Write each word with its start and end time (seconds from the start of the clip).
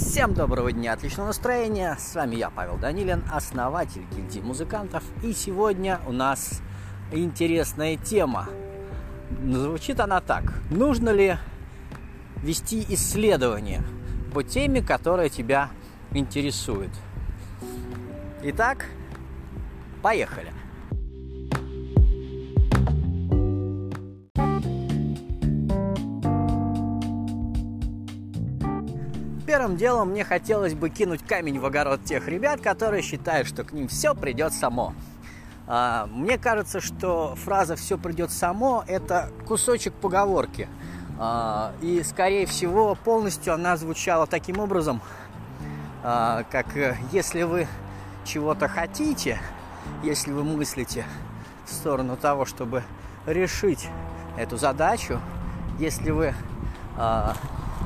Всем 0.00 0.32
доброго 0.32 0.70
дня, 0.70 0.92
отличного 0.92 1.26
настроения. 1.26 1.96
С 1.98 2.14
вами 2.14 2.36
я, 2.36 2.50
Павел 2.50 2.76
Данилин, 2.76 3.24
основатель 3.32 4.04
гильдии 4.14 4.38
музыкантов. 4.38 5.02
И 5.24 5.32
сегодня 5.32 5.98
у 6.06 6.12
нас 6.12 6.62
интересная 7.10 7.96
тема. 7.96 8.48
Звучит 9.44 9.98
она 9.98 10.20
так. 10.20 10.54
Нужно 10.70 11.10
ли 11.10 11.36
вести 12.36 12.86
исследование 12.90 13.82
по 14.32 14.44
теме, 14.44 14.82
которая 14.82 15.28
тебя 15.30 15.68
интересует? 16.12 16.90
Итак, 18.44 18.86
поехали. 20.00 20.52
Первым 29.68 29.80
делом 29.80 30.08
мне 30.12 30.24
хотелось 30.24 30.72
бы 30.72 30.88
кинуть 30.88 31.22
камень 31.26 31.58
в 31.58 31.66
огород 31.66 32.02
тех 32.02 32.26
ребят, 32.26 32.62
которые 32.62 33.02
считают, 33.02 33.46
что 33.46 33.64
к 33.64 33.72
ним 33.72 33.86
все 33.86 34.14
придет 34.14 34.54
само. 34.54 34.94
А, 35.66 36.06
мне 36.06 36.38
кажется, 36.38 36.80
что 36.80 37.34
фраза 37.34 37.76
«все 37.76 37.98
придет 37.98 38.30
само»– 38.30 38.82
это 38.86 39.30
кусочек 39.46 39.92
поговорки. 39.92 40.70
А, 41.18 41.74
и, 41.82 42.02
скорее 42.02 42.46
всего, 42.46 42.94
полностью 42.94 43.52
она 43.52 43.76
звучала 43.76 44.26
таким 44.26 44.58
образом, 44.58 45.02
а, 46.02 46.44
как 46.50 46.74
э, 46.74 46.96
если 47.12 47.42
вы 47.42 47.66
чего-то 48.24 48.68
хотите, 48.68 49.38
если 50.02 50.32
вы 50.32 50.44
мыслите 50.44 51.04
в 51.66 51.74
сторону 51.74 52.16
того, 52.16 52.46
чтобы 52.46 52.84
решить 53.26 53.86
эту 54.38 54.56
задачу, 54.56 55.20
если 55.78 56.10
вы 56.10 56.32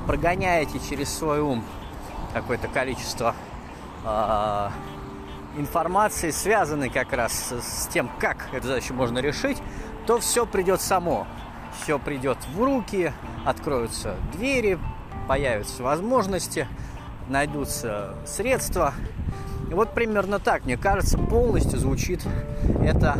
прогоняете 0.07 0.81
через 0.89 1.13
свой 1.13 1.41
ум 1.41 1.65
какое-то 2.33 2.69
количество 2.69 3.35
э, 4.05 4.69
информации, 5.59 6.31
связанной 6.31 6.91
как 6.91 7.13
раз 7.13 7.33
с, 7.33 7.85
с 7.85 7.87
тем, 7.89 8.11
как 8.19 8.49
эту 8.53 8.69
задачу 8.69 8.95
можно 8.95 9.19
решить, 9.19 9.59
то 10.07 10.19
все 10.19 10.47
придет 10.47 10.81
само. 10.81 11.27
Все 11.83 11.99
придет 11.99 12.39
в 12.55 12.63
руки, 12.63 13.13
откроются 13.45 14.15
двери, 14.33 14.79
появятся 15.27 15.83
возможности, 15.83 16.69
найдутся 17.29 18.15
средства. 18.27 18.93
И 19.71 19.75
вот 19.75 19.95
примерно 19.95 20.39
так, 20.39 20.65
мне 20.67 20.77
кажется, 20.77 21.17
полностью 21.17 21.79
звучит 21.79 22.27
эта 22.85 23.17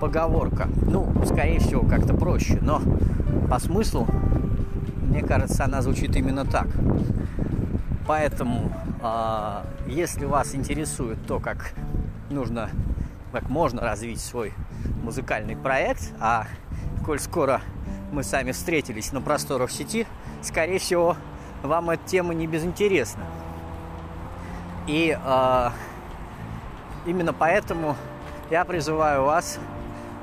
поговорка. 0.00 0.68
Ну, 0.82 1.12
скорее 1.24 1.58
всего, 1.58 1.82
как-то 1.82 2.14
проще, 2.14 2.58
но 2.60 2.80
по 3.50 3.58
смыслу 3.58 4.06
мне 5.08 5.22
кажется, 5.22 5.64
она 5.64 5.80
звучит 5.80 6.14
именно 6.16 6.44
так. 6.44 6.66
Поэтому, 8.06 8.70
э, 9.02 9.62
если 9.86 10.26
вас 10.26 10.54
интересует 10.54 11.18
то, 11.26 11.40
как 11.40 11.72
нужно, 12.30 12.70
как 13.32 13.48
можно 13.48 13.80
развить 13.80 14.20
свой 14.20 14.52
музыкальный 15.02 15.56
проект, 15.56 16.12
а 16.20 16.46
коль 17.04 17.18
скоро 17.18 17.62
мы 18.12 18.22
сами 18.22 18.52
встретились 18.52 19.12
на 19.12 19.20
просторах 19.20 19.70
сети, 19.70 20.06
скорее 20.42 20.78
всего, 20.78 21.16
вам 21.62 21.90
эта 21.90 22.06
тема 22.06 22.34
не 22.34 22.46
безинтересна. 22.46 23.24
И 24.86 25.18
э, 25.18 25.70
именно 27.06 27.32
поэтому 27.32 27.96
я 28.50 28.64
призываю 28.64 29.24
вас 29.24 29.58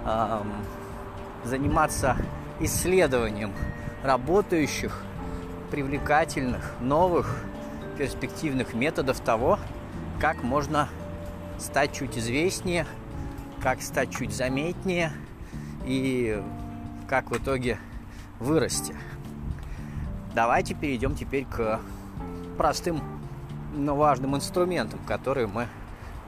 э, 0.05 0.41
заниматься 1.43 2.15
исследованием 2.59 3.51
работающих, 4.05 5.03
привлекательных, 5.71 6.73
новых, 6.79 7.43
перспективных 7.97 8.73
методов 8.73 9.19
того, 9.19 9.59
как 10.19 10.43
можно 10.43 10.87
стать 11.57 11.93
чуть 11.93 12.17
известнее, 12.17 12.85
как 13.61 13.81
стать 13.81 14.11
чуть 14.11 14.31
заметнее 14.31 15.11
и 15.85 16.41
как 17.07 17.31
в 17.31 17.37
итоге 17.37 17.79
вырасти. 18.39 18.95
Давайте 20.35 20.75
перейдем 20.75 21.15
теперь 21.15 21.45
к 21.45 21.79
простым, 22.57 23.01
но 23.73 23.95
важным 23.95 24.35
инструментам, 24.35 24.99
которые 25.07 25.47
мы 25.47 25.67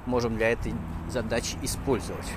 можем 0.06 0.38
для 0.38 0.52
этой 0.52 0.74
задачи 1.10 1.58
использовать. 1.62 2.28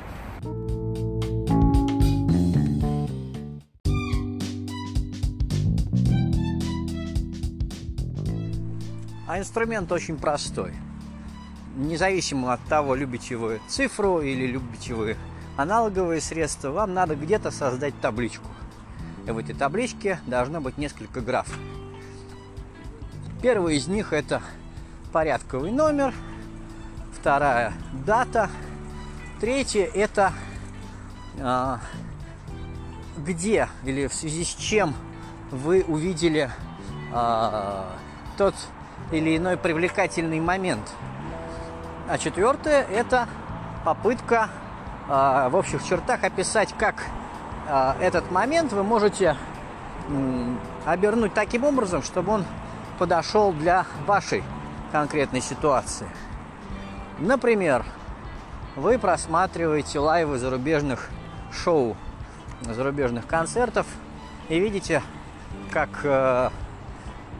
А 9.30 9.38
инструмент 9.38 9.92
очень 9.92 10.18
простой. 10.18 10.74
Независимо 11.76 12.52
от 12.52 12.60
того, 12.64 12.96
любите 12.96 13.36
вы 13.36 13.60
цифру 13.68 14.20
или 14.20 14.44
любите 14.44 14.92
вы 14.92 15.16
аналоговые 15.56 16.20
средства, 16.20 16.70
вам 16.70 16.94
надо 16.94 17.14
где-то 17.14 17.52
создать 17.52 17.94
табличку. 18.00 18.48
И 19.28 19.30
в 19.30 19.38
этой 19.38 19.54
табличке 19.54 20.18
должно 20.26 20.60
быть 20.60 20.78
несколько 20.78 21.20
граф. 21.20 21.46
Первый 23.40 23.76
из 23.76 23.86
них 23.86 24.12
это 24.12 24.42
порядковый 25.12 25.70
номер, 25.70 26.12
вторая 27.16 27.72
дата, 28.04 28.50
третья 29.40 29.84
это 29.84 30.32
а, 31.38 31.78
где 33.16 33.68
или 33.84 34.08
в 34.08 34.12
связи 34.12 34.42
с 34.42 34.56
чем 34.56 34.92
вы 35.52 35.84
увидели 35.86 36.50
а, 37.12 37.96
тот 38.36 38.56
или 39.10 39.36
иной 39.36 39.56
привлекательный 39.56 40.40
момент. 40.40 40.92
А 42.08 42.18
четвертое– 42.18 42.82
это 42.90 43.28
попытка 43.84 44.48
э, 45.08 45.48
в 45.50 45.56
общих 45.56 45.84
чертах 45.84 46.24
описать, 46.24 46.74
как 46.76 47.04
э, 47.68 47.92
этот 48.00 48.30
момент 48.30 48.72
вы 48.72 48.82
можете 48.82 49.36
обернуть 50.86 51.34
таким 51.34 51.64
образом, 51.64 52.02
чтобы 52.02 52.32
он 52.32 52.44
подошел 52.98 53.52
для 53.52 53.86
вашей 54.06 54.42
конкретной 54.92 55.40
ситуации. 55.40 56.08
Например, 57.18 57.84
вы 58.76 58.98
просматриваете 58.98 59.98
лайвы 59.98 60.38
зарубежных 60.38 61.10
шоу, 61.52 61.96
зарубежных 62.62 63.26
концертов 63.26 63.86
и 64.48 64.58
видите, 64.58 65.02
как 65.70 65.88
э, 66.04 66.50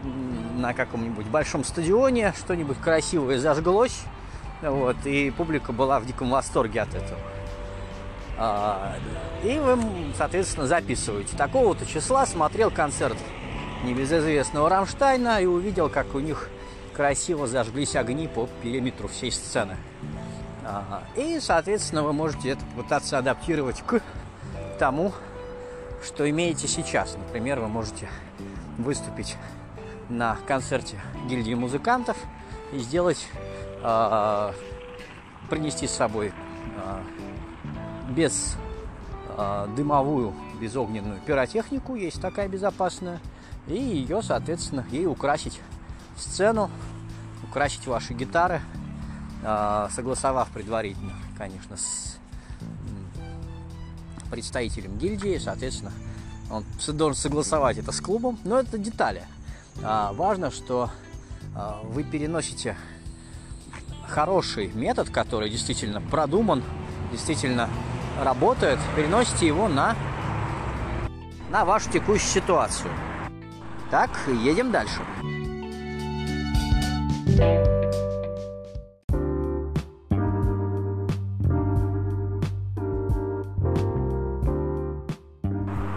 на 0.03 0.75
каком-нибудь 0.75 1.27
большом 1.27 1.65
стадионе, 1.65 2.35
что-нибудь 2.39 2.79
красивое 2.79 3.39
зажглось, 3.39 4.03
вот, 4.63 4.97
и 5.05 5.31
публика 5.31 5.73
была 5.73 6.01
в 6.01 6.07
диком 6.07 6.31
восторге 6.31 6.83
от 6.83 6.95
этого. 6.95 7.19
А, 8.37 8.97
и 9.45 9.59
вы, 9.59 9.79
соответственно, 10.17 10.67
записываете. 10.67 11.37
Такого-то 11.37 11.85
числа 11.87 12.25
смотрел 12.27 12.71
концерт 12.71 13.17
небезызвестного 13.85 14.69
Рамштайна 14.69 15.41
и 15.43 15.47
увидел, 15.47 15.89
как 15.89 16.15
у 16.15 16.21
них 16.21 16.49
красиво 16.95 17.47
зажглись 17.47 17.97
огни 17.97 18.29
по 18.29 18.49
периметру 18.63 19.09
всей 19.09 19.33
сцены. 19.33 19.77
А, 20.65 21.03
и, 21.17 21.39
соответственно, 21.41 22.03
вы 22.03 22.13
можете 22.13 22.51
это 22.51 22.65
попытаться 22.77 23.19
адаптировать 23.19 23.83
к 23.83 24.01
тому, 24.79 25.13
что 26.03 26.29
имеете 26.29 26.69
сейчас. 26.69 27.17
Например, 27.17 27.61
вы 27.61 27.69
можете 27.69 28.09
выступить 28.79 29.37
на 30.11 30.37
концерте 30.47 31.01
гильдии 31.29 31.55
музыкантов 31.55 32.17
и 32.73 32.79
сделать, 32.79 33.29
э, 33.83 34.53
принести 35.49 35.87
с 35.87 35.93
собой 35.93 36.33
э, 36.77 37.03
без 38.11 38.57
э, 39.37 39.69
дымовую, 39.77 40.35
безогненную 40.61 41.21
пиротехнику, 41.21 41.95
есть 41.95 42.21
такая 42.21 42.49
безопасная, 42.49 43.21
и 43.67 43.75
ее, 43.75 44.23
соответственно, 44.23 44.85
ей 44.91 45.07
украсить 45.07 45.61
сцену, 46.17 46.71
украсить 47.49 47.87
ваши 47.87 48.13
гитары, 48.13 48.61
э, 49.43 49.89
согласовав 49.93 50.51
предварительно, 50.51 51.15
конечно, 51.39 51.77
с 51.77 52.19
представителем 54.31 54.97
гильдии, 54.99 55.39
соответственно, 55.39 55.93
он 56.51 56.65
должен 56.89 57.17
согласовать 57.17 57.79
это 57.79 57.93
с 57.93 58.01
клубом, 58.01 58.39
но 58.45 58.59
это 58.59 58.77
детали– 58.77 59.23
важно, 59.83 60.51
что 60.51 60.91
а, 61.55 61.81
вы 61.85 62.05
переносите 62.05 62.77
хороший 64.09 64.69
метод, 64.75 65.11
который 65.11 65.51
действительно 65.51 66.01
продуман, 66.01 66.63
действительно 67.11 67.69
работает, 68.23 68.79
переносите 68.97 69.47
его 69.47 69.69
на, 69.69 69.97
на 71.51 71.65
вашу 71.65 71.91
текущую 71.91 72.43
ситуацию. 72.43 72.91
Так, 73.91 74.11
едем 74.29 74.71
дальше. 74.71 75.01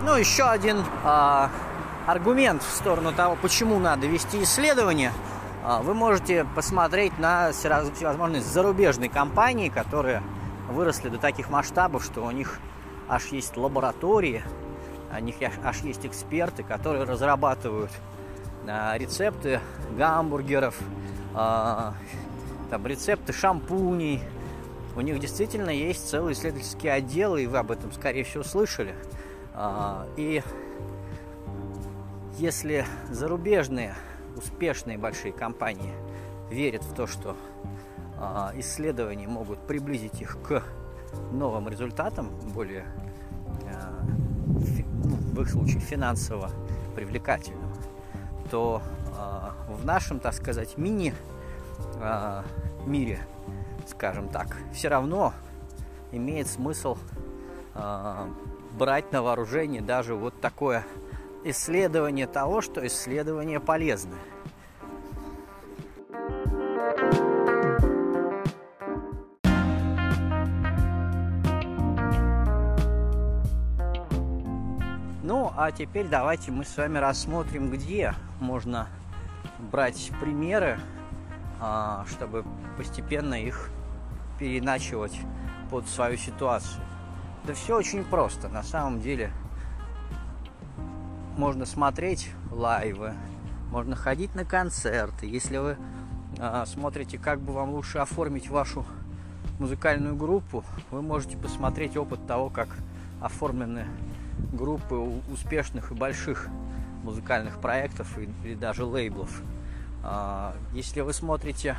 Ну, 0.06 0.16
еще 0.16 0.44
один 0.44 0.84
а, 1.04 1.50
аргумент 2.06 2.62
в 2.62 2.70
сторону 2.70 3.14
того, 3.14 3.38
почему 3.42 3.80
надо 3.80 4.08
вести 4.08 4.44
исследование, 4.44 5.12
а, 5.64 5.82
вы 5.82 5.94
можете 5.94 6.46
посмотреть 6.56 7.18
на 7.20 7.52
всевозможные 7.52 8.42
зарубежные 8.42 9.10
компании, 9.10 9.70
которые 9.70 10.22
выросли 10.70 11.10
до 11.10 11.18
таких 11.18 11.50
масштабов, 11.50 12.04
что 12.04 12.22
у 12.22 12.32
них 12.32 12.60
аж 13.08 13.28
есть 13.28 13.56
лаборатории, 13.56 14.44
у 15.16 15.22
них 15.22 15.36
аж 15.64 15.82
есть 15.82 16.06
эксперты, 16.06 16.64
которые 16.64 17.04
разрабатывают 17.04 17.92
а, 18.68 18.98
рецепты 18.98 19.62
гамбургеров, 19.98 20.76
а, 21.34 21.94
там, 22.70 22.86
рецепты 22.86 23.32
шампуней. 23.32 24.22
У 24.96 25.02
них 25.02 25.20
действительно 25.20 25.70
есть 25.70 26.10
целый 26.10 26.34
исследовательский 26.34 26.92
отдел, 26.92 27.36
и 27.36 27.48
вы 27.48 27.58
об 27.58 27.72
этом, 27.72 27.92
скорее 27.94 28.24
всего, 28.24 28.44
слышали. 28.44 28.94
И 30.18 30.44
если 32.38 32.86
зарубежные 33.10 33.96
успешные 34.36 34.98
большие 34.98 35.32
компании 35.32 35.94
верят 36.50 36.84
в 36.84 36.94
то, 36.94 37.06
что 37.08 37.36
э, 38.18 38.60
исследования 38.60 39.28
могут 39.28 39.60
приблизить 39.68 40.22
их 40.22 40.38
к 40.42 40.64
новым 41.32 41.70
результатам, 41.70 42.30
более, 42.54 42.86
фи, 44.60 44.86
ну, 45.04 45.16
в 45.16 45.42
их 45.42 45.50
случае, 45.50 45.80
финансово 45.80 46.50
привлекательным, 46.96 47.72
то 48.50 48.82
э, 49.18 49.74
в 49.74 49.86
нашем, 49.86 50.20
так 50.20 50.34
сказать, 50.34 50.78
мини 50.78 51.14
мире, 52.86 53.20
скажем 53.88 54.30
так, 54.30 54.58
все 54.74 54.90
равно 54.90 55.34
имеет 56.12 56.48
смысл 56.48 56.98
брать 58.78 59.12
на 59.12 59.22
вооружение 59.22 59.82
даже 59.82 60.16
вот 60.16 60.40
такое 60.42 60.86
исследование 61.44 62.28
того, 62.28 62.62
что 62.62 62.86
исследование 62.86 63.60
полезны. 63.60 64.16
Ну, 75.22 75.52
а 75.56 75.72
теперь 75.72 76.08
давайте 76.08 76.52
мы 76.52 76.66
с 76.66 76.76
вами 76.78 76.98
рассмотрим, 76.98 77.70
где 77.70 78.14
можно 78.40 78.88
брать 79.72 80.12
примеры, 80.20 80.80
а, 81.60 82.06
чтобы 82.10 82.44
постепенно 82.78 83.36
их 83.36 83.70
переначивать 84.40 85.18
под 85.70 85.88
свою 85.88 86.18
ситуацию. 86.18 86.82
Да 87.46 87.54
все 87.54 87.78
очень 87.78 88.04
просто. 88.04 88.50
На 88.50 88.64
самом 88.64 89.00
деле– 89.02 89.32
можно 91.38 91.66
смотреть 91.66 92.30
лайвы, 92.52 93.14
можно 93.72 93.96
ходить 93.96 94.36
на 94.36 94.46
концерты. 94.46 95.26
Если 95.26 95.58
вы 95.58 95.78
э, 96.38 96.64
смотрите, 96.68 97.18
как 97.18 97.40
бы 97.40 97.54
вам 97.54 97.72
лучше 97.72 97.98
оформить 97.98 98.50
вашу 98.50 98.86
музыкальную 99.60 100.16
группу, 100.16 100.64
вы 100.92 101.02
можете 101.02 101.38
посмотреть 101.38 101.98
опыт 101.98 102.26
того, 102.28 102.50
как 102.50 102.70
оформлены 103.22 103.86
группы 104.52 104.96
успешных 105.32 105.92
и 105.92 105.96
больших 105.96 106.48
музыкальных 107.04 107.60
проектов 107.60 108.18
или 108.18 108.56
даже 108.56 108.86
лейблов. 108.86 109.42
А, 110.04 110.56
если 110.74 111.02
вы 111.02 111.14
смотрите, 111.14 111.76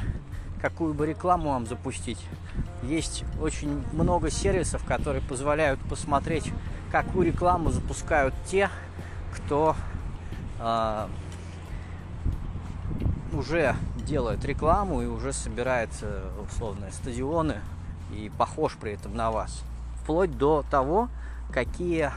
какую 0.60 0.94
бы 0.94 1.06
рекламу 1.06 1.50
вам 1.50 1.66
запустить, 1.66 2.24
есть 2.82 3.24
очень 3.40 3.82
много 3.92 4.30
сервисов, 4.30 4.84
которые 4.84 5.22
позволяют 5.22 5.80
посмотреть, 5.80 6.50
какую 6.90 7.26
рекламу 7.26 7.70
запускают 7.70 8.34
те, 8.46 8.70
кто 9.34 9.76
э, 10.60 11.08
уже 13.32 13.76
делает 13.96 14.44
рекламу 14.44 15.02
и 15.02 15.06
уже 15.06 15.32
собирает 15.32 15.90
условные 16.48 16.92
стадионы 16.92 17.60
и 18.12 18.31
похож 18.38 18.76
при 18.81 18.92
этом 18.92 19.14
на 19.14 19.31
вас. 19.31 19.62
Вплоть 20.02 20.36
до 20.36 20.64
того, 20.70 21.08
какие 21.52 22.10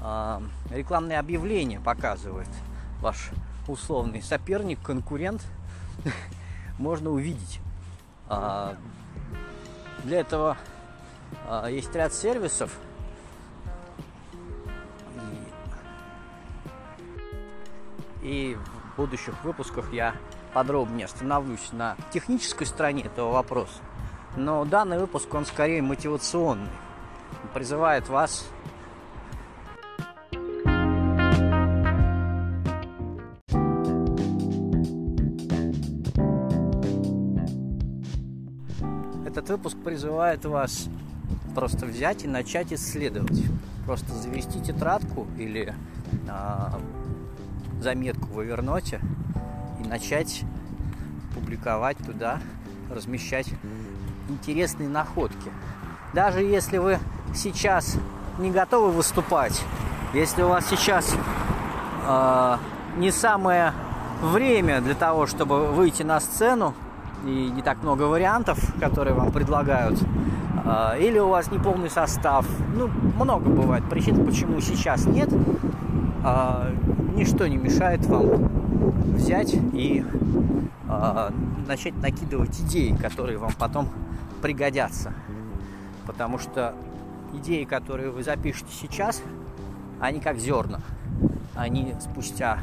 э, 0.00 0.40
рекламные 0.70 1.18
объявления 1.18 1.80
показывает 1.80 2.48
ваш 3.00 3.30
условный 3.68 4.22
соперник, 4.22 4.80
конкурент, 4.82 5.42
можно 6.78 7.10
увидеть. 7.10 7.60
Э, 8.28 8.74
для 10.04 10.20
этого 10.20 10.56
э, 11.48 11.68
есть 11.70 11.94
ряд 11.94 12.12
сервисов, 12.12 12.76
И 18.24 18.56
в 18.56 18.96
будущих 18.96 19.34
выпусках 19.44 19.92
я 19.92 20.16
подробнее 20.54 21.04
остановлюсь 21.04 21.72
на 21.72 21.96
технической 22.12 22.66
стороне 22.66 23.02
этого 23.02 23.30
вопроса. 23.32 23.78
Но 24.36 24.64
данный 24.64 24.98
выпуск, 24.98 25.32
он 25.34 25.46
скорее 25.46 25.82
мотивационный. 25.82 26.70
Он 27.42 27.48
призывает 27.52 28.08
вас 28.08 28.46
Этот 39.26 39.48
выпуск 39.50 39.76
призывает 39.84 40.44
вас 40.44 40.88
просто 41.54 41.86
взять 41.86 42.24
и 42.24 42.28
начать 42.28 42.72
исследовать. 42.72 43.42
Просто 43.84 44.14
завести 44.14 44.62
тетрадку 44.62 45.26
или 45.36 45.74
а, 46.28 46.80
заметку 47.84 48.26
в 48.32 48.42
Эверноте 48.42 48.98
и 49.78 49.86
начать 49.86 50.42
публиковать 51.34 51.98
туда, 51.98 52.40
размещать 52.90 53.46
интересные 54.28 54.88
находки. 54.88 55.52
Даже 56.14 56.40
если 56.40 56.78
вы 56.78 56.98
сейчас 57.34 57.96
не 58.38 58.50
готовы 58.50 58.90
выступать, 58.90 59.62
если 60.14 60.42
у 60.42 60.48
вас 60.48 60.66
сейчас 60.66 61.14
э, 62.06 62.56
не 62.96 63.10
самое 63.10 63.74
время 64.22 64.80
для 64.80 64.94
того, 64.94 65.26
чтобы 65.26 65.66
выйти 65.66 66.02
на 66.02 66.20
сцену, 66.20 66.74
и 67.26 67.50
не 67.50 67.62
так 67.62 67.82
много 67.82 68.04
вариантов, 68.04 68.58
которые 68.80 69.14
вам 69.14 69.30
предлагают, 69.30 70.00
э, 70.64 71.00
или 71.00 71.18
у 71.18 71.28
вас 71.28 71.50
не 71.50 71.58
полный 71.58 71.90
состав, 71.90 72.46
ну, 72.74 72.88
много 73.18 73.50
бывает 73.50 73.84
причин, 73.90 74.24
почему 74.24 74.60
сейчас 74.60 75.04
нет, 75.04 75.28
э, 76.24 76.74
ничто 77.14 77.46
не 77.46 77.56
мешает 77.56 78.04
вам 78.06 78.48
взять 79.14 79.54
и 79.54 80.04
э, 80.88 81.30
начать 81.66 81.96
накидывать 81.96 82.60
идеи, 82.60 82.94
которые 82.94 83.38
вам 83.38 83.52
потом 83.58 83.88
пригодятся. 84.42 85.12
Потому 86.06 86.38
что 86.38 86.74
идеи, 87.34 87.64
которые 87.64 88.10
вы 88.10 88.22
запишете 88.22 88.70
сейчас, 88.72 89.22
они 90.00 90.20
как 90.20 90.38
зерна. 90.38 90.80
Они 91.54 91.94
спустя 92.00 92.58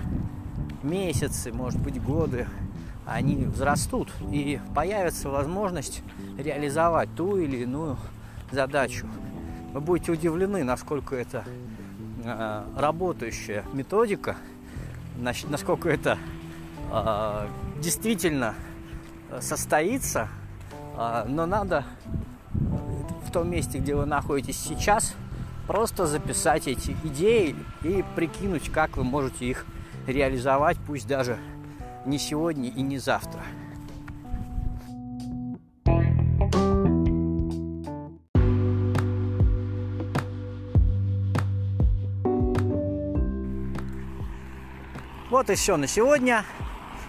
месяцы, 0.84 1.54
может 1.54 1.80
быть, 1.82 2.02
годы, 2.04 2.46
они 3.06 3.46
взрастут 3.46 4.12
и 4.32 4.60
появится 4.76 5.30
возможность 5.30 6.04
реализовать 6.38 7.10
ту 7.16 7.38
или 7.38 7.58
иную 7.58 7.98
задачу. 8.52 9.08
Вы 9.74 9.80
будете 9.80 10.12
удивлены, 10.12 10.64
насколько 10.64 11.16
это 11.16 11.46
Э, 12.24 12.64
работающая 12.76 13.64
методика, 13.74 14.38
насколько 15.22 15.90
это 15.90 16.18
э, 16.92 17.48
действительно 17.80 18.56
состоится, 19.40 20.28
э, 20.98 21.26
но 21.28 21.46
надо 21.46 21.86
в 23.26 23.32
том 23.32 23.50
месте, 23.50 23.78
где 23.78 23.96
вы 23.96 24.06
находитесь 24.06 24.60
сейчас, 24.60 25.16
просто 25.68 26.06
записать 26.06 26.68
эти 26.68 26.96
идеи 27.04 27.56
и 27.84 28.04
прикинуть, 28.16 28.70
как 28.70 28.98
вы 28.98 29.04
можете 29.04 29.46
их 29.46 29.66
реализовать, 30.06 30.78
пусть 30.86 31.08
даже 31.08 31.38
не 32.06 32.18
сегодня 32.18 32.70
и 32.70 32.82
не 32.82 32.98
завтра. 32.98 33.42
Вот 45.32 45.50
и 45.50 45.56
все 45.56 45.78
на 45.78 45.88
сегодня. 45.88 46.44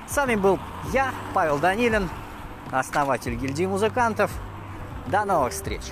С 0.08 0.16
вами 0.16 0.36
был 0.36 0.60
я, 0.92 1.10
Павел 1.34 1.58
Данилин, 1.58 2.08
основатель 2.70 3.34
гильдии 3.34 3.66
музыкантов. 3.66 4.30
До 5.08 5.24
новых 5.24 5.52
встреч! 5.52 5.82